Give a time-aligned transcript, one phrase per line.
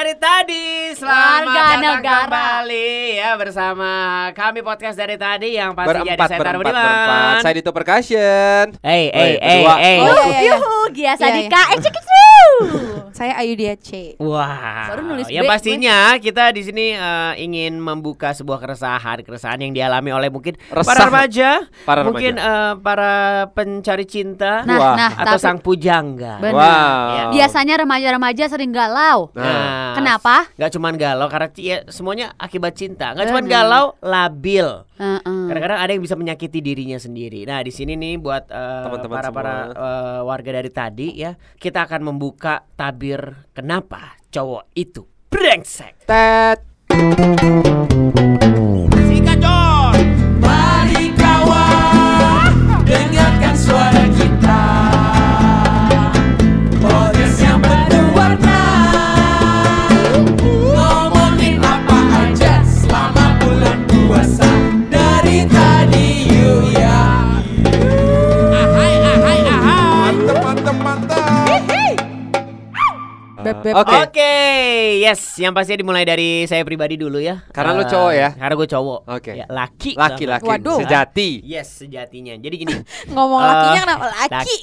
[0.00, 2.24] dari tadi Selamat Warga datang negara.
[2.24, 3.92] kembali ya bersama
[4.32, 6.88] kami podcast dari tadi yang pasti jadi berempat saya Taruh berempat Budiman.
[6.88, 9.98] berempat saya Dito Percussion Hey, hey, hey, hey.
[10.00, 10.40] Oh, iya.
[10.46, 11.94] yuhu, Gia Sadika, eh, cek,
[13.12, 14.14] Saya Ayu Dia C.
[14.16, 19.72] Wah, Baru nulis B, pastinya kita di sini eh, ingin membuka sebuah keresahan, keresahan yang
[19.72, 20.86] dialami oleh mungkin Resah.
[20.86, 21.50] para remaja,
[21.82, 23.12] Para mungkin eh, para
[23.50, 24.94] pencari cinta, Nah, Wah.
[24.94, 26.38] nah, atau tapi sang pujangga.
[26.38, 26.54] Benar.
[26.54, 29.30] wow biasanya remaja-remaja sering galau.
[29.32, 30.48] Nah, Kenapa?
[30.54, 33.12] Gak cuman galau karena ya, semuanya akibat cinta.
[33.12, 33.54] Gak cuman Benar.
[33.56, 34.66] galau, labil.
[34.96, 35.42] Heeh.
[35.48, 37.42] Kadang-kadang ada yang bisa menyakiti dirinya sendiri.
[37.42, 38.46] Nah, di sini nih buat
[39.08, 39.80] para para semua.
[39.80, 42.62] eh, warga dari tadi ya, kita akan membuka
[43.00, 46.04] tabir kenapa cowok itu brengsek.
[46.04, 46.60] Tet
[73.62, 74.32] Oke Oke,
[74.98, 77.44] yes, yang pasti dimulai dari saya pribadi dulu ya.
[77.48, 78.28] Karena lu Eh, cowok ya?
[78.32, 79.00] Karena gue cowok.
[79.06, 79.32] Oke.
[79.34, 79.92] Ya, laki.
[79.94, 80.78] laki laki Waduh.
[80.78, 82.34] sejati Yes, sejatinya.
[82.34, 82.74] Jadi gini.
[83.12, 84.56] Ngomong Eh, lakinya kenapa laki?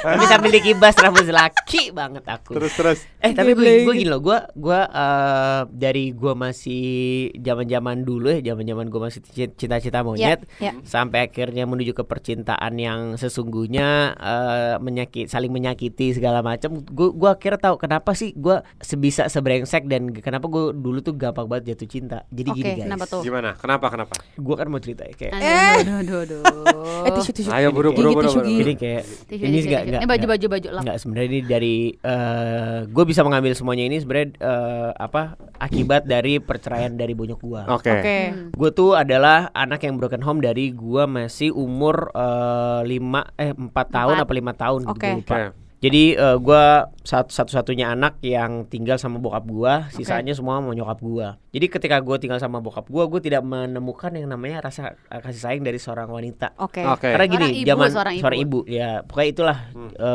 [0.00, 2.52] Tapi sambil dikibas rambut laki banget aku.
[2.54, 6.84] terus terus Eh tapi gue gini loh, gue gue eh, dari gue masih
[7.36, 10.72] zaman zaman dulu ya, zaman zaman gue masih ci- cita-cita monyet, ya.
[10.82, 16.80] sampai akhirnya menuju ke percintaan yang sesungguhnya eh, menyakit, saling menyakiti segala macam.
[16.82, 21.44] Gue gue akhirnya tahu kenapa sih gue sebisa sebrengsek dan kenapa gue dulu tuh gampang
[21.44, 22.18] banget jatuh cinta.
[22.28, 23.22] Jadi Oke, gini guys, kenapa tuh?
[23.22, 27.06] gimana kenapa kenapa gue kan mau cerita ya kayak Aduh, aduh, aduh, aduh.
[27.06, 27.48] Eh tisu tisu.
[27.50, 28.30] ayo buru buru buru.
[28.40, 30.82] Ini kayak Tisu, ini enggak enggak Ini baju baju baju lah.
[30.82, 36.40] Enggak sebenarnya ini dari eh gue bisa mengambil semuanya ini sebenarnya eh, apa akibat dari
[36.40, 37.62] perceraian dari bonyok gua.
[37.68, 38.18] oke Oke.
[38.32, 38.48] Hmm.
[38.54, 43.86] Gue tuh adalah anak yang broken home dari gua masih umur eh, lima eh empat
[43.90, 45.06] tahun apa lima tahun gitu, Oke.
[45.06, 45.36] gua lupa.
[45.36, 45.69] Oke.
[45.80, 51.00] Jadi eh, gua satu satu-satunya anak yang tinggal sama bokap gua, sisanya semua mau nyokap
[51.00, 51.40] gua.
[51.50, 55.40] Jadi ketika gua tinggal sama bokap gua, gua tidak menemukan yang namanya rasa eh, kasih
[55.40, 56.52] sayang dari seorang wanita.
[56.60, 56.84] Oke.
[56.84, 58.22] oke Karena gini, Seorang ibu, zaman seorang ibu.
[58.22, 58.58] seorang ibu.
[58.68, 59.58] ya pokoknya itulah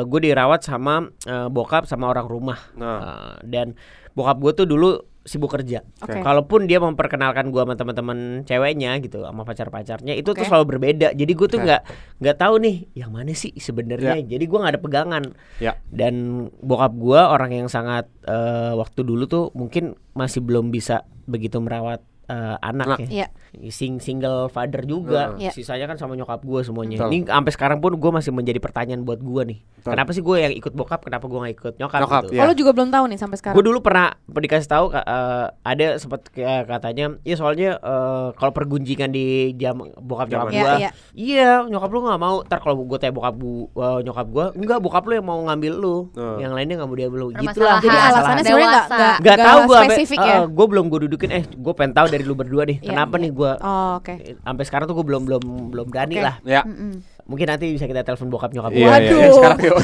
[0.05, 0.93] gue dirawat sama
[1.25, 2.97] eh, bokap sama orang rumah Nah.
[3.01, 3.73] Eh, dan
[4.15, 4.89] bokap gue tuh dulu
[5.25, 5.81] sibuk kerja.
[6.05, 6.21] Oke.
[6.21, 10.45] Kalaupun dia memperkenalkan gue sama teman-teman ceweknya gitu, sama pacar-pacarnya itu tuh Oke.
[10.45, 11.17] selalu berbeda.
[11.17, 11.81] Jadi gue tuh nggak
[12.21, 14.21] nggak tahu nih yang mana sih sebenarnya.
[14.21, 15.23] Jadi gue nggak ada pegangan.
[15.57, 21.01] ya Dan bokap gue orang yang sangat eh, waktu dulu tuh mungkin masih belum bisa
[21.25, 22.99] begitu merawat eh, anak Anak.
[23.09, 23.27] ya Iya.
[23.65, 25.49] Sing single father juga Iya.
[25.49, 27.09] sisanya kan sama nyokap gue semuanya Betul.
[27.09, 29.91] ini sampai sekarang pun gue masih menjadi pertanyaan buat gue nih Betul.
[29.91, 32.41] kenapa sih gue yang ikut bokap kenapa gue nggak ikut nyokap, Nyokap, gitu iya.
[32.41, 33.55] Oh, lo juga belum tahu nih sampai sekarang.
[33.55, 38.51] gue dulu pernah pernah dikasih tahu eh, ada sempat kayak katanya ya soalnya eh, kalau
[38.51, 40.89] pergunjingan di jam bokap nyokap gue Iya, iya.
[41.13, 44.79] iya nyokap lu nggak mau ntar kalau gue tanya bokap bu eh, nyokap gue enggak
[44.79, 46.37] bokap lu yang mau ngambil lu Oh.
[46.37, 47.49] yang lainnya nggak mau dia belum Permasalahan.
[47.49, 50.37] gitulah Jadi alasannya sebenarnya nggak nggak Gak tahu gue spesifik ya.
[50.45, 53.44] gue belum gue dudukin eh gue pengen tahu dari lu berdua nih kenapa nih gue
[53.55, 54.13] Oh, oke.
[54.37, 56.23] sampai sekarang tuh gue belum belum belum berani Oke.
[56.23, 56.99] lah ya Mm-mm.
[57.23, 59.01] mungkin nanti bisa kita telepon bokap nyokap Iya, gue iya, iya.
[59.21, 59.35] Waduh.
[59.35, 59.77] sekarang yuk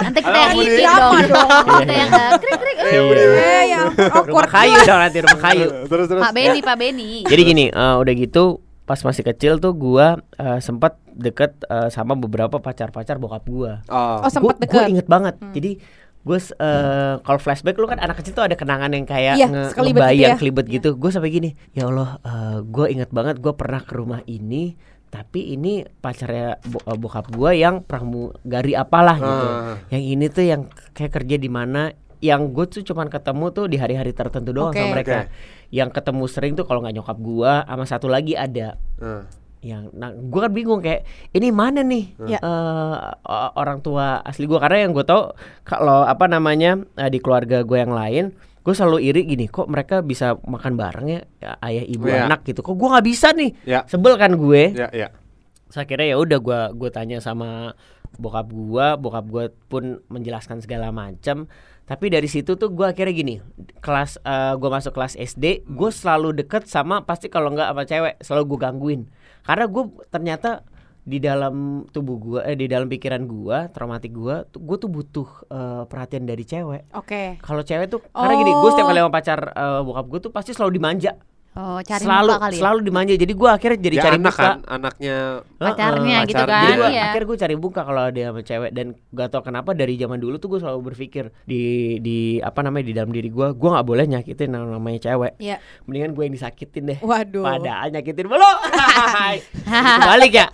[0.00, 1.64] Nanti kita yang Siapa dong.
[1.74, 2.76] Kita yang krik krik.
[2.78, 3.64] eh.
[3.66, 3.82] Ya
[4.22, 7.10] rumah kayu dong nanti rumah kayu terus terus Pak Beni, Pak Beni.
[7.24, 8.44] jadi gini eh, udah gitu
[8.82, 10.06] pas masih kecil tuh gue
[10.36, 14.90] eh, sempat deket eh, sama beberapa pacar-pacar bokap gue oh Oh, sempet gue deket.
[14.90, 15.78] inget banget jadi
[16.20, 19.72] gue uh, kalau flashback lu kan anak kecil tuh ada kenangan yang kayak Iya, nge-
[19.72, 20.36] ngebayang gitu ya.
[20.36, 22.20] kelibet gitu gue sampai gini ya Allah
[22.60, 24.76] gue inget banget gue pernah ke rumah ini
[25.08, 29.74] tapi ini pacarnya bo- eh, bokap gue yang pramugari apalah gitu Ah.
[29.88, 30.60] yang ini tuh yang
[30.90, 34.78] kayak kerja di mana yang gue tuh cuman ketemu tuh di hari-hari tertentu doang Oke.
[34.78, 35.32] sama mereka Oke.
[35.70, 39.24] yang ketemu sering tuh kalau nggak nyokap gue sama satu lagi ada Eh.
[39.60, 42.38] Yang nah gue kan bingung kayak ini mana nih Ya.
[42.38, 47.18] eh, o- orang tua asli gue karena yang gue tau kalau apa namanya eh, di
[47.18, 51.50] keluarga gue yang lain gue selalu iri gini kok mereka bisa makan bareng ya, ya,
[51.62, 52.24] ayah ibu Iya.
[52.24, 52.60] anak gitu.
[52.60, 53.50] Kok gue nggak bisa nih?
[53.64, 53.88] Ya.
[53.88, 54.62] Sebel kan gue?
[54.70, 55.08] Ya ya.
[55.66, 57.72] Saya kira ya udah gue gue tanya sama
[58.16, 61.48] bokap gue bokap gue pun menjelaskan segala macam
[61.86, 63.34] tapi dari situ tuh gue akhirnya gini
[63.78, 64.18] kelas
[64.54, 68.58] gue masuk kelas SD gue selalu deket sama pasti kalau nggak sama cewek selalu gue
[68.60, 69.02] gangguin
[69.42, 70.50] karena gue ternyata
[71.00, 75.28] di dalam tubuh gue eh di dalam pikiran gue traumatik gue tuh gue tuh butuh
[75.48, 77.40] eh, perhatian dari cewek Oke.
[77.40, 78.90] kalau cewek tuh karena gini gue setiap Oh.
[78.92, 81.16] kali sama pacar eh, bokap gue tuh pasti selalu dimanja
[81.50, 82.60] Oh, cari selalu muka kali ya?
[82.62, 83.14] selalu dimanja.
[83.18, 84.38] Jadi gue akhirnya jadi Ya cari anak muka.
[84.40, 85.16] kan, anaknya
[85.58, 86.28] Pacarnya Heeh.
[86.30, 86.62] gitu kan.
[86.62, 87.02] Jadi gua, Iya.
[87.02, 90.38] akhirnya gue cari muka kalau ada sama cewek dan gak tau kenapa dari zaman dulu
[90.38, 91.62] tuh gue selalu berpikir di
[91.98, 95.32] di apa namanya di dalam diri gue gue nggak boleh nyakitin yang namanya cewek.
[95.36, 95.58] Iya.
[95.84, 96.98] Mendingan gue yang disakitin deh.
[97.02, 97.42] Waduh.
[97.42, 98.46] Padahal nyakitin mulu.
[100.06, 100.46] Balik ya.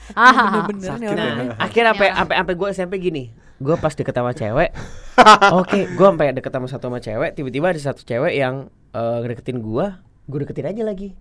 [0.64, 1.54] Bener-bener Sakit ya.
[1.58, 2.14] Akhirnya sampai Ya.
[2.16, 3.25] sampai sampai gue SMP gini.
[3.56, 4.72] Gue pas deket sama cewek.
[5.60, 7.32] Oke, gue sampai deket sama satu sama cewek.
[7.32, 9.87] Tiba-tiba ada satu cewek yang eh, ngedeketin gue.
[10.26, 11.14] Gue deketin aja lagi.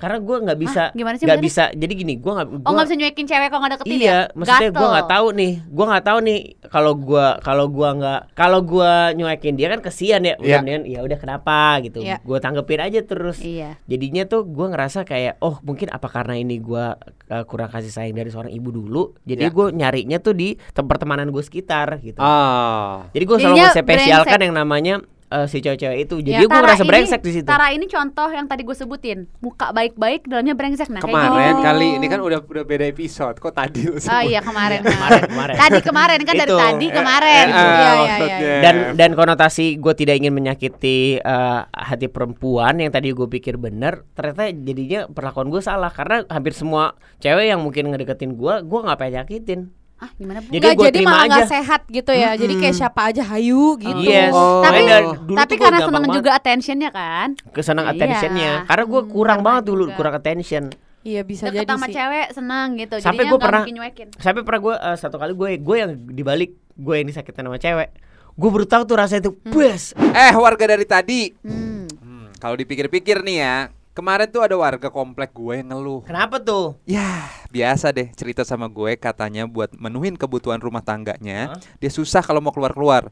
[0.00, 1.68] Karena gue nggak bisa, nggak bisa.
[1.76, 2.48] Jadi gini, gue nggak.
[2.48, 4.00] Oh gua- nggak bisa nyuekin cewek kalau nggak deketin ya?
[4.00, 6.38] Iya, maksudnya gue nggak tahu nih, gue nggak tahu nih
[6.72, 10.56] kalau gua kalau gua nggak kalau gua nyuekin dia kan kesian ya, udah Iya.
[10.64, 12.16] mendingan, ya udah kenapa gitu, Iya.
[12.16, 13.44] gue tanggepin aja terus.
[13.44, 13.76] Iya.
[13.84, 16.96] Jadinya tuh gue ngerasa kayak oh mungkin apa karena ini gua
[17.28, 19.52] uh, kurang kasih sayang dari seorang ibu dulu, jadi Ya.
[19.52, 22.16] gue nyarinya tuh di tem- pertemanan gue sekitar gitu.
[22.16, 23.04] Ah.
[23.12, 26.16] Jadi gue selalu spesialkan yang namanya uh, si cewek-cewek itu.
[26.20, 27.46] Jadi Ya, gue ngerasa brengsek di situ.
[27.46, 30.86] Tara ini contoh yang tadi gue sebutin, muka baik-baik, dalamnya brengsek.
[30.86, 31.64] Nah, kayak Kemarin gini.
[31.64, 33.36] kali ini kan udah udah beda episode.
[33.36, 34.26] Kok tadi lu Oh sebut?
[34.26, 34.80] iya kemarin.
[34.80, 35.54] Kemarin, kemarin.
[35.56, 36.58] Tadi kemarin kan dari Itu.
[36.58, 37.46] tadi kemarin.
[37.46, 38.60] Eh, Iya, iya, iya.
[38.60, 44.02] dan dan konotasi gue tidak ingin menyakiti eh, hati perempuan yang tadi gue pikir bener
[44.12, 48.96] ternyata jadinya perlakuan gue salah karena hampir semua cewek yang mungkin ngedeketin gue gue nggak
[48.96, 49.60] pengen nyakitin
[50.00, 50.48] Ah, gimana bu?
[50.48, 51.52] Jadi gua jadi malah nggak aja.
[51.52, 52.32] sehat gitu ya.
[52.32, 54.00] Jadi kayak siapa aja hayu gitu.
[54.02, 54.32] Yes.
[54.32, 54.60] Oh.
[54.60, 57.28] Tapi dulu tapi karena banget juga attentionnya kan.
[57.50, 57.92] kesenang Iya.
[57.94, 59.94] attentionnya karena gue Hmm, kurang karena banget dulu juga.
[59.94, 60.64] kurang attention
[61.00, 61.94] Iya bisa Deket jadi sama sih.
[61.94, 62.94] cewek seneng gitu.
[62.98, 64.08] Sampai nggak pernah- mungkin nyuekin.
[64.16, 67.88] sampai pernah gue eh, satu kali gue gue yang dibalik gue yang disakitin sama cewek
[68.30, 71.28] gue baru tahu tuh rasanya itu bes Eh, warga dari tadi.
[71.38, 71.84] Hmm.
[71.94, 73.56] Hmm, kalau dipikir-pikir nih ya,
[73.90, 76.00] kemarin tuh ada warga komplek gue yang ngeluh.
[76.02, 81.90] kenapa tuh Ya, biasa deh cerita sama gue katanya buat menuhin kebutuhan rumah tangganya, dia
[81.90, 83.10] susah kalau mau keluar-keluar.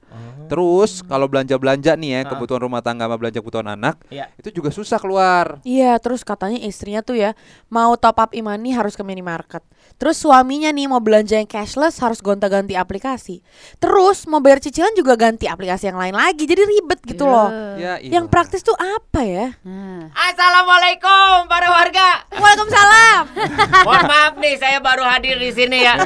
[0.48, 2.28] Terus kalau belanja-belanja nih ya, Hah?
[2.32, 4.32] kebutuhan rumah tangga sama belanja kebutuhan anak, Iya.
[4.34, 5.60] itu juga susah keluar.
[5.62, 7.36] Iya, terus katanya istrinya tuh ya
[7.68, 9.60] mau top up imani harus ke minimarket.
[9.98, 13.42] Terus suaminya nih mau belanja yang cashless harus gonta-ganti aplikasi.
[13.76, 16.46] Terus mau bayar cicilan juga ganti aplikasi yang lain lagi.
[16.46, 17.50] Jadi ribet gitu loh.
[17.74, 18.32] Ya, Yang ilah.
[18.32, 19.46] praktis tuh apa ya?
[19.66, 20.06] Nah.
[20.14, 23.22] Assalamualaikum para warga Waalaikumsalam.
[23.86, 25.98] mohon maaf nih saya baru hadir di sini ya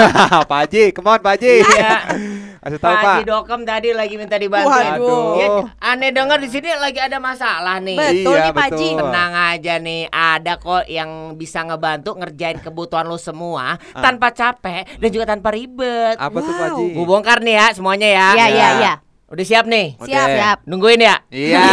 [0.50, 1.54] Pak Haji, come on Pak Haji.
[2.60, 2.66] Iya.
[2.66, 4.68] Kasih tahu Pak Dokem tadi lagi minta dibantu.
[4.68, 5.32] Waduh.
[5.34, 5.48] Ya,
[5.82, 7.96] aneh dengar di sini lagi ada masalah nih.
[7.96, 8.96] Betul Iya, nih Pak betul.
[9.00, 14.00] Tenang aja nih, ada kok yang bisa ngebantu ngerjain kebutuhan lo semua Ah.
[14.00, 16.14] tanpa capek dan juga tanpa ribet.
[16.14, 16.76] Apa tuh Pak Wow.
[16.76, 16.84] Haji?
[16.92, 18.26] Gue bongkar nih ya semuanya ya.
[18.34, 18.68] Iya iya Ya.
[18.76, 18.94] iya.
[19.30, 19.94] Udah siap nih?
[20.02, 20.58] Siap siap.
[20.66, 21.22] Nungguin ya?
[21.30, 21.62] Iya.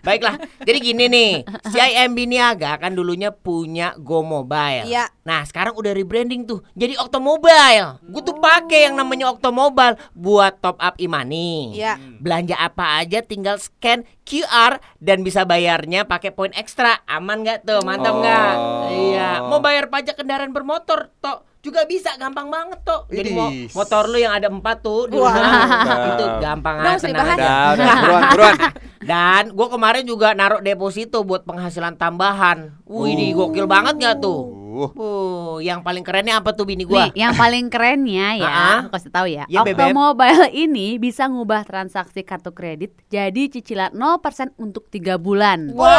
[0.00, 4.88] Baiklah, jadi gini nih, si IMB Niaga kan dulunya punya Go Mobile.
[4.88, 5.12] Iya.
[5.28, 8.00] Nah sekarang udah rebranding tuh, jadi Oktomobile.
[8.08, 11.76] Gue tuh pakai yang namanya Oktomobile buat top up imani.
[11.76, 12.00] Iya.
[12.16, 17.04] Belanja apa aja tinggal scan QR dan bisa bayarnya pakai poin ekstra.
[17.04, 17.84] Aman nggak tuh?
[17.84, 18.52] Mantap nggak?
[18.56, 18.88] Oh.
[18.88, 19.44] Iya.
[19.52, 23.04] Mau bayar pajak kendaraan bermotor, toh juga bisa gampang banget toh.
[23.12, 23.68] Jadi Widih.
[23.76, 26.96] motor lu yang ada empat tuh di rumah itu gampang aja.
[26.96, 27.24] Udah,
[27.76, 28.56] udah, buruan, buruan.
[29.10, 32.80] Dan gue kemarin juga naruh deposito buat penghasilan tambahan.
[32.84, 34.40] Wih, di gokil banget gak tuh?
[34.40, 37.10] Uh, Uh, yang paling kerennya apa tuh bini gua?
[37.10, 38.54] Nih, yang paling kerennya ya,
[38.86, 39.44] aku kasih tahu ya.
[39.50, 39.74] Ya, Beb.
[39.76, 45.74] Oktomobile ini bisa ngubah transaksi kartu kredit jadi cicilan 0% untuk tiga bulan.
[45.74, 45.90] Wow.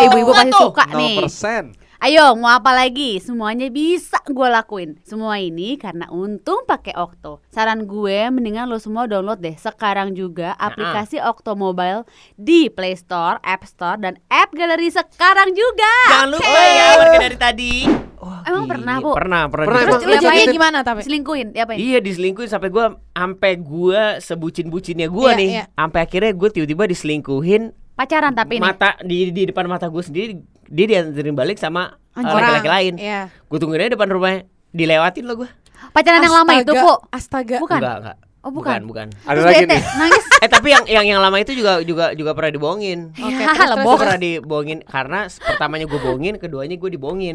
[0.00, 0.62] Eh, ibu-ibu Apa pasti tuh?
[0.72, 1.16] suka nih.
[1.20, 1.85] 0%.
[2.06, 3.18] Ayo, mau apa lagi?
[3.18, 4.94] Semuanya bisa gue lakuin.
[5.02, 7.42] Semua ini karena untung pakai Okto.
[7.50, 12.06] Saran gue, mendingan lo semua download deh sekarang juga aplikasi Okto Mobile
[12.38, 15.94] di Play Store, App Store, dan App Gallery sekarang juga.
[16.06, 17.74] Jangan lupa ya warga dari tadi.
[18.22, 18.70] Wah, Emang gini.
[18.70, 19.10] pernah, Bu?
[19.10, 19.66] Pernah, pernah.
[19.66, 20.02] Pernah, Terus.
[20.06, 21.00] Lu jadinya gimana tapi?
[21.02, 21.78] Selingkuhin, diapain?
[21.82, 25.50] Iya diselingkuhin sampai gua sampai gua sebucin-bucinnya gua Iya, nih.
[25.58, 25.64] iya.
[25.74, 30.36] Sampai akhirnya gue tiba-tiba diselingkuhin Pacaran tapi mata di di depan mata gue sendiri
[30.68, 32.34] dia dianterin balik sama uh, Anjir.
[32.34, 32.94] laki-laki lain.
[32.96, 33.20] Iya.
[33.46, 34.40] Gue tungguin aja depan rumahnya.
[34.70, 35.50] Dilewatin lo gue.
[35.92, 36.94] Pacaran yang lama itu, Bu.
[37.08, 37.56] Astaga.
[37.60, 37.80] Bukan.
[37.80, 38.16] Enggak, enggak.
[38.40, 38.80] Oh, bukan.
[38.86, 39.06] bukan.
[39.26, 39.82] Ada Terus lagi nih.
[39.98, 40.24] nangis.
[40.36, 43.10] Eh tapi yang yang yang lama itu juga juga juga pernah dibohongin.
[43.16, 43.82] Oke, Ya, terus, lebok.
[43.82, 44.00] Gue terus.
[44.04, 47.34] pernah dibohongin karena pertamanya gue bohongin, keduanya gue dibohongin.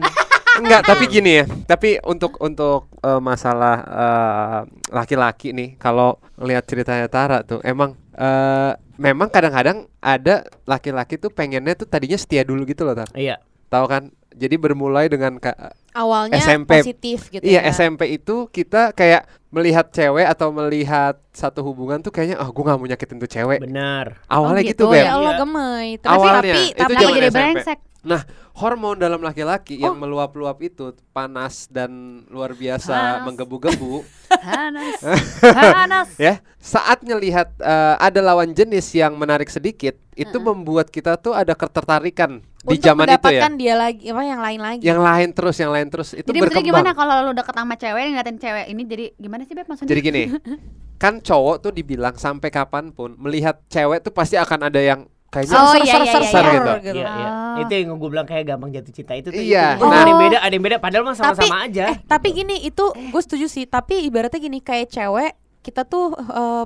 [0.54, 1.46] Enggak, tapi gini ya.
[1.46, 8.72] Tapi untuk untuk eh, masalah eh, laki-laki nih, kalau lihat ceritanya Tara tuh, emang eh,
[8.96, 13.08] memang kadang-kadang ada laki-laki tuh pengennya tuh tadinya setia dulu gitu loh, Tar.
[13.14, 13.40] iya.
[13.68, 14.04] Tahu kan?
[14.32, 16.80] Jadi bermulai dengan ka- Awalnya SMP.
[16.80, 17.70] positif gitu iya ya.
[17.70, 22.80] SMP itu kita kayak melihat cewek atau melihat satu hubungan tuh kayaknya ah gue nggak
[22.80, 23.60] mau nyakitin tuh cewek.
[23.60, 24.24] Benar.
[24.26, 24.96] Awalnya Oh, gitu, gitu.
[24.98, 26.00] Ya Allah gemoy.
[26.00, 27.80] Tapi Awalnya, tapi itu tapi jadi brengsek?
[28.02, 30.00] Nah, hormon dalam laki-laki yang Oh.
[30.00, 31.90] meluap-luap itu panas dan
[32.28, 34.02] luar biasa menggebu-gebu
[34.42, 34.98] Panas.
[35.70, 36.10] Panas.
[36.18, 36.42] ya.
[36.58, 42.42] Saat ngelihat eh, ada lawan jenis yang menarik sedikit, itu membuat kita tuh ada ketertarikan
[42.60, 43.18] di Untuk zaman itu ya.
[43.18, 44.82] mendapatkan dia lagi apa yang lain lagi.
[44.82, 46.66] Yang lain terus, yang lain terus itu Jadi berkembang.
[46.66, 49.90] gimana kalau lu deket sama cewek ngeliatin cewek ini jadi gimana sih Beb maksudnya?
[49.90, 50.24] Jadi gini,
[51.02, 55.56] kan cowok tuh dibilang sampai kapan pun melihat cewek tuh pasti akan ada yang kayaknya
[55.56, 56.52] Oh, Ser- iya, ser- iya, ser- iya, ser iya.
[56.52, 56.72] gitu.
[56.92, 57.08] Iya, iya.
[57.08, 57.56] Ah.
[57.58, 59.40] Itu yang gue bilang kayak gampang jatuh cinta itu tuh.
[59.40, 59.86] Iya, itu.
[59.86, 59.96] nah.
[59.98, 61.84] ada yang beda, ada yang beda padahal mah Tapi sama-sama aja.
[61.88, 63.64] eh, tapi gini itu gue setuju sih.
[63.66, 66.66] Tapi ibaratnya gini kayak cewek kita tuh eh,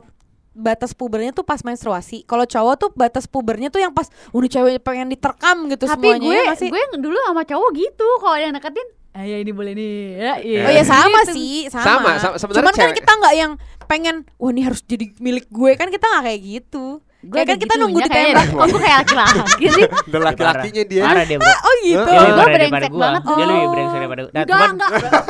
[0.52, 2.24] batas pubernya tuh pas menstruasi.
[2.24, 6.24] Kalau cowok tuh batas pubernya tuh yang pas udah cewek pengen diterkam gitu Tapi semuanya.
[6.24, 6.70] gue ya nggak sih?
[6.70, 10.62] gue dulu sama cowok gitu kalau yang deketin Ah ya ini boleh nih ya, iya.
[10.62, 11.34] Oh ya sama Gitu.
[11.34, 11.88] sih, sama.
[11.88, 13.52] Sama, sama- sebenarnya Cuman kan cewek- kita nggak yang
[13.86, 17.00] pengen, wah ini harus jadi milik gue kan kita nggak kayak gitu.
[17.26, 18.46] Gue ya kan kita nunggu kayaknya ditembak.
[18.48, 19.86] Kok gue kayak laki-laki sih?
[20.06, 21.50] Dan laki-lakinya dia Parah dia, Bro.
[21.50, 22.06] Oh gitu.
[22.06, 23.02] Dia lebih Gue parah daripada brengsek gua.
[23.02, 23.22] banget.
[23.26, 23.72] Dia lebih Oh.
[23.72, 24.32] brengsek daripada gua.
[24.32, 24.90] Nah, Enggak, cuman enggak.
[24.92, 25.24] Enggak.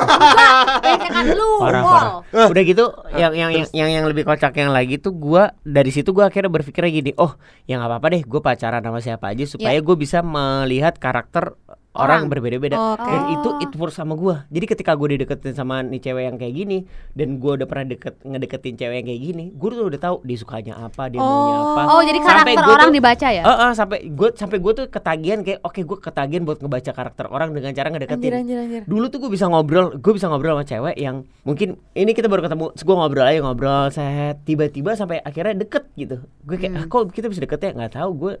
[0.76, 1.50] Brengsekan lu.
[1.58, 1.96] parah Mol.
[1.96, 2.46] parah.
[2.46, 2.84] Udah gitu
[3.14, 6.52] yang yang yang yang yang lebih kocak yang lagi tuh gua dari situ gua akhirnya
[6.52, 7.32] berpikirnya gini, oh
[7.64, 11.54] ya apa-apa deh, gue pacaran sama siapa aja supaya gue bisa melihat karakter
[11.96, 12.30] orang, Orang.
[12.30, 13.02] berbeda-beda Oke.
[13.02, 13.58] dan itu Oh.
[13.58, 14.44] itu works sama gua.
[14.46, 16.78] Jadi ketika gue dideketin sama nih cewek yang kayak gini
[17.10, 20.36] dan gue udah pernah deket ngedeketin cewek yang kayak gini, gue tuh udah tahu dia
[20.36, 21.82] sukanya apa, dia maunya apa.
[21.88, 23.42] Oh, jadi Sampai karakter gua orang tuh- dibaca ya?
[23.42, 27.24] Eh, eh, sampai gue sampai gue tuh ketagihan kayak oke gue ketagihan buat ngebaca karakter
[27.26, 28.20] orang dengan cara ngedeketin.
[28.20, 28.82] Anjir anjir anjir.
[28.84, 32.42] Dulu tuh gue bisa ngobrol, gue bisa ngobrol sama cewek yang mungkin ini kita baru
[32.42, 36.20] ketemu, gue ngobrol aja ngobrol, saya tiba-tiba sampai akhirnya deket gitu.
[36.42, 37.70] Gue kayak, ah, kok kita bisa deket ya?
[37.72, 38.34] Nggak tahu, gue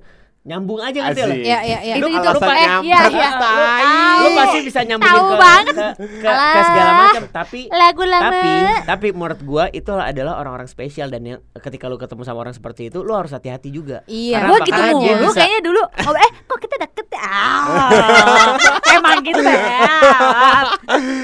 [0.46, 1.36] nyambung aja gitu loh.
[1.36, 1.94] Ya ya ya.
[1.96, 2.54] Lu Itu- itu alasan lupa.
[2.54, 3.28] Eh, iya, iya.
[3.34, 3.84] tai.
[4.16, 5.74] Lu pasti bisa nyambungin Tahu ke, banget.
[5.74, 8.24] ke, ke, ke segala macam, tapi Lagu lama.
[8.24, 8.50] tapi
[8.86, 12.86] tapi menurut gua itu adalah orang-orang spesial dan yang ketika lu ketemu sama orang seperti
[12.86, 14.06] itu lu harus hati-hati juga.
[14.06, 14.38] Iya.
[14.38, 14.66] Karena Gue apa?
[14.66, 17.88] gitu mulu bisa- kayaknya dulu oh, Eh kok kita deket ya ah,
[18.96, 19.58] Emang gitu ya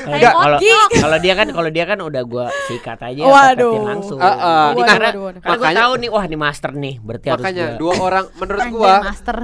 [0.02, 0.58] Kalau Kayak kalau
[0.92, 3.76] kalau dia kan kalau dia kan udah gua sikat aja Waduh.
[3.82, 4.18] langsung.
[4.18, 5.40] Waduh, karena waduh, waduh.
[5.40, 8.24] karena gua Makanya- tahu nih wah ini master nih berarti harus Makanya gua- dua orang
[8.34, 9.36] menurut gua master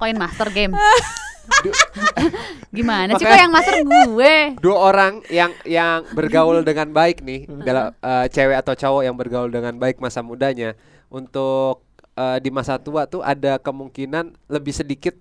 [0.00, 0.72] Koin master game.
[2.72, 4.34] Gimana sih kok yang master gue?
[4.58, 9.52] Dua orang yang yang bergaul dengan baik nih dalam eh, cewek atau cowok yang bergaul
[9.52, 10.72] dengan baik masa mudanya
[11.06, 11.84] untuk
[12.16, 15.14] eh, di masa tua tuh ada kemungkinan lebih sedikit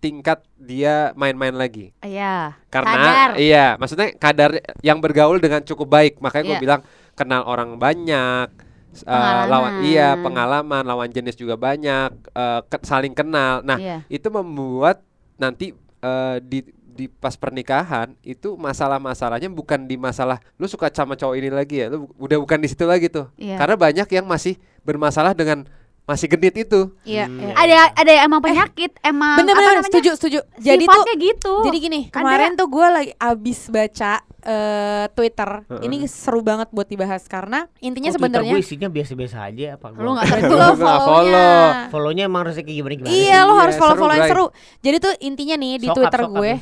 [0.00, 1.92] tingkat dia main-main lagi.
[2.00, 2.56] Iya.
[2.70, 3.30] Karena Sadar.
[3.36, 6.22] iya maksudnya kadar yang bergaul dengan cukup baik.
[6.22, 6.62] Makanya gue Iya.
[6.64, 6.80] bilang
[7.12, 8.48] kenal orang banyak
[8.96, 9.48] eh, Pengalaman.
[9.48, 14.06] lawan iya pengalaman lawan jenis juga banyak eh, ke- saling kenal nah Iya.
[14.08, 15.02] itu membuat
[15.34, 21.34] nanti eh, di di pas pernikahan itu masalah-masalahnya bukan di masalah lu suka sama cowok
[21.34, 23.56] ini lagi ya lu udah bukan di situ lagi tuh Iya.
[23.56, 25.66] karena banyak yang masih bermasalah dengan
[26.04, 27.24] masih genit itu Iya.
[27.24, 27.40] Hmm.
[27.40, 27.54] iya.
[27.56, 29.88] Ada ada yang emang penyakit Emang Bener apa bener namanya?
[29.88, 30.38] setuju setuju.
[30.56, 34.12] Jadi tuh gitu Jadi gini, Ada- kemarin tuh gue lagi abis baca
[34.44, 35.50] eh, Twitter.
[35.64, 35.82] Heeh.
[35.82, 40.12] Ini seru banget buat dibahas karena intinya Twitter sebenarnya gue isinya biasa-biasa aja apa Lu
[40.12, 41.46] gua- gak Berarti tahu lo Nggak follow-nya.
[41.88, 44.46] Follow-nya emang harusnya kayak gimana gimana Iya, lo Iya, harus follow-follow yang seru.
[44.80, 46.52] Jadi tuh intinya nih di Twitter gue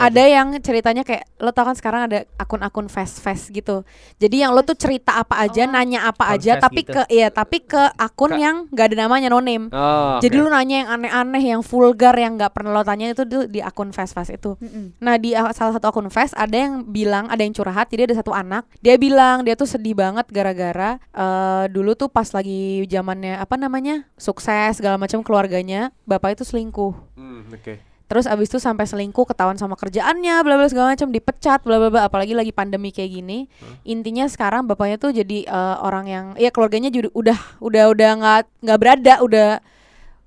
[0.00, 3.86] ada yang ceritanya kayak lo tau kan sekarang ada akun-akun fast fast gitu.
[4.16, 5.70] Jadi yang lo tuh cerita apa aja, Oh.
[5.70, 6.90] nanya apa aja, tapi gitu.
[6.92, 9.68] ke iya tapi ke akun Ka- yang gak ada namanya no name.
[9.68, 13.60] oh, Jadi lu nanya yang aneh-aneh, yang vulgar, yang nggak pernah lo tanya itu di
[13.60, 14.58] akun fast fast itu.
[14.98, 18.36] Nah di salah satu akun Fest ada yang bilang ada yang curhat jadi ada satu
[18.36, 23.56] anak dia bilang dia tuh sedih banget gara-gara eh, dulu tuh pas lagi zamannya apa
[23.56, 26.92] namanya sukses segala macam keluarganya bapak itu selingkuh.
[27.16, 27.74] Hmm, oke.
[28.10, 31.88] Terus abis itu sampai selingkuh ketahuan sama kerjaannya bla bla segala macam dipecat bla bla
[31.94, 33.46] bla apalagi lagi pandemi kayak gini.
[33.86, 38.40] Intinya sekarang bapaknya tuh jadi eh, orang yang ya keluarganya juga udah udah udah nggak
[38.66, 39.48] nggak berada udah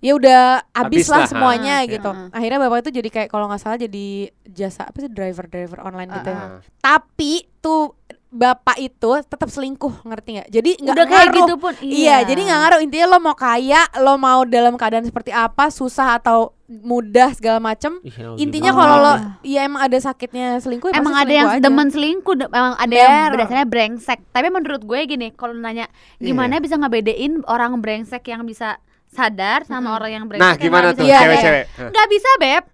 [0.03, 1.93] ya udah habis Habis lah lah, semuanya ah, oke.
[1.93, 2.27] gitu Ah.
[2.29, 4.07] akhirnya bapak itu jadi kayak kalau nggak salah jadi
[4.45, 6.35] jasa apa sih driver driver online gitu ya.
[6.35, 6.59] Ah.
[6.77, 7.95] tapi tuh
[8.29, 11.37] bapak itu tetap selingkuh ngerti nggak jadi nggak Udah kayak ngaruh.
[11.39, 12.79] gitu pun Iya, jadi nggak ngaruh.
[12.81, 18.01] Intinya lo mau kaya, lo mau dalam keadaan seperti apa, susah atau mudah segala macem.
[18.01, 19.17] Ih, nah, Intinya kalau lo, Oh.
[19.43, 21.67] ya emang ada sakitnya selingkuh, ya Emang ada yang selingkuh aja.
[21.69, 23.29] demen selingkuh, de- emang ada yang Ber.
[23.31, 24.19] berdasarnya brengsek.
[24.27, 25.85] Tapi menurut gue gini, kalau nanya
[26.17, 28.81] gimana bisa ngebedain orang brengsek yang bisa
[29.13, 31.63] sadar sama orang yang brengsek nah yang gimana nggak tuh cewek-cewek?
[31.69, 31.89] Hah.
[31.89, 32.63] Nggak bisa beb.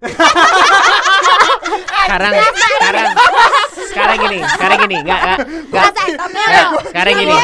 [2.00, 3.08] sekarang sekarang.
[3.90, 5.38] Sekarang gini sekarang gini nggak nggak
[5.70, 5.84] nggak.
[5.84, 7.34] Rasain, nggak, sekarang gini.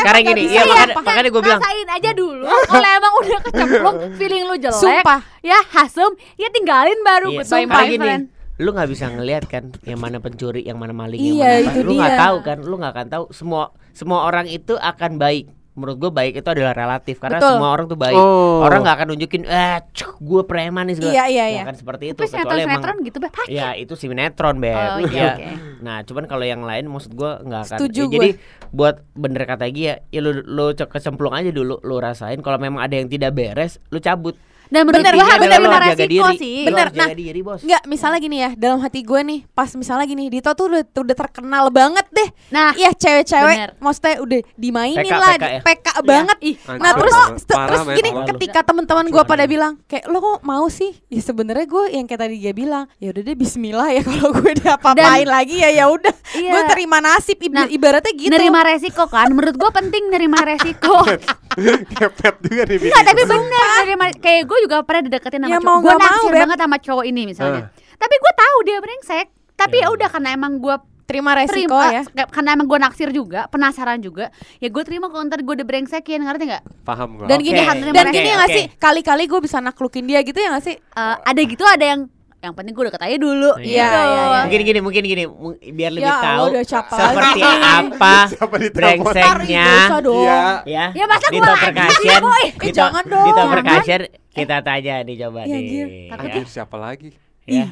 [0.00, 1.60] Sekarang gini iya makanya makanya gue bilang.
[1.60, 2.44] Rasain aja dulu.
[2.46, 5.20] Kalau emang udah kecemplung, feeling lu jelek, Sumpah.
[5.40, 7.28] ya hasem, ya tinggalin baru.
[7.30, 8.02] Iya, Goodbye, sekarang my gini.
[8.02, 8.24] friend.
[8.60, 11.72] lu nggak bisa ngelihat kan yang mana pencuri yang mana maling Iya, yang mana apa.
[11.72, 13.24] itu lu nggak tahu kan lu nggak akan tahu.
[13.32, 15.48] Semua semua orang itu akan baik
[15.80, 17.56] menurut gue baik itu adalah relatif karena Betul.
[17.56, 18.20] semua orang tuh baik.
[18.20, 18.60] Oh.
[18.60, 19.80] Orang nggak akan nunjukin eh
[20.20, 21.12] gue preman nih segala.
[21.16, 21.62] Iya, iya, Nggak iya.
[21.64, 23.34] akan seperti itu Tapi kecuali emang sinetron-sinetron gitu, Beb.
[23.48, 24.76] Ya itu sinetron beb.
[24.76, 25.30] Oh, iya, Iya.
[25.32, 25.48] oke.
[25.80, 27.78] Nah cuman kalau yang lain maksud gue nggak akan.
[27.80, 28.14] Setuju ya, gue.
[28.20, 28.30] Jadi
[28.70, 32.38] buat bener kata Gia, ya lu lu cek kecemplung aja dulu, lu rasain.
[32.44, 34.36] Kalau memang ada yang tidak beres, lu cabut.
[34.70, 36.38] Dan menurut Bener, gua Intinya harus benar jaga resiko diri.
[36.38, 36.58] sih.
[36.62, 37.60] Bener, nah, diri bos.
[37.60, 41.16] Enggak, misalnya gini ya, dalam hati gue nih, pas misalnya gini, Dito tuh udah, udah
[41.16, 42.28] terkenal banget deh.
[42.48, 45.60] Nah, Iya, cewek-cewek maksudnya udah dimainin PK, lah, PK ya?
[45.60, 46.36] PK banget.
[46.40, 50.94] Ih, Nah, terus terus gini ketika teman-teman gue pada bilang, kayak lo kok mau sih?
[51.08, 54.54] Ya sebenarnya gue yang kayak tadi dia bilang, ya udah deh Bismillah ya kalau gue
[54.56, 56.52] diapa-apain lagi ya ya udah, Iya.
[56.52, 57.36] gue terima nasib.
[57.36, 58.30] Ib- Nah, ibaratnya gitu.
[58.30, 61.02] nerima resiko kan menurut gua penting nerima resiko
[61.90, 65.66] Kepet juga nih Enggak, tapi benar nerima kayak gue juga pernah dideketin sama Ya, cowok
[65.66, 66.40] mau gue mau, naksir Beb.
[66.40, 67.66] banget sama cowok ini misalnya Ah.
[67.96, 69.82] tapi gue tahu dia brengsek tapi Ya.
[69.82, 72.02] ya udah karena emang gue terima resiko terima ya.
[72.06, 75.66] kayak- karena emang gue naksir juga penasaran juga ya gue terima kalau ntar gue udah
[75.66, 77.26] brengsekin ngerti nggak Paham gua.
[77.26, 78.56] Dan Oke, gini, dan gini ya nggak oke.
[78.56, 78.66] sih?
[78.76, 80.76] Kali-kali gue bisa naklukin dia gitu ya nggak sih?
[80.76, 82.06] Eh, ada gitu ada yang
[82.40, 83.68] yang penting gue deket aja dulu Iya, gitu.
[83.68, 84.38] iya, iya.
[84.40, 85.24] Mungkin gini, mungkin gini,
[85.70, 89.04] biar lebih Ya tahu seperti apa Siapa di telepon?
[89.06, 89.68] brengseknya.
[90.00, 90.24] Dong.
[90.24, 90.40] Iya.
[90.64, 92.44] Ya, Ya, masa top lagi sih, boy?
[92.58, 93.20] Eh, jangan dong.
[93.20, 93.52] Di top Jangan.
[93.54, 95.60] percussion kita tanya nih coba Iya, nih.
[95.60, 95.86] anjir.
[96.08, 97.08] Takut Anjir, siapa lagi?
[97.44, 97.66] Ya.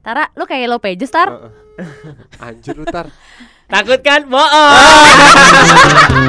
[0.00, 1.28] Tara lu kayak lo pages tar
[2.38, 3.12] Anjir lu tar.
[3.66, 4.24] Takut kan?
[4.24, 4.72] Bohong.